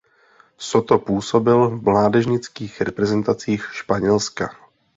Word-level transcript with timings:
Soto 0.57 0.99
působil 0.99 1.69
v 1.69 1.83
mládežnických 1.83 2.81
reprezentacích 2.81 3.67
Španělska. 3.71 4.49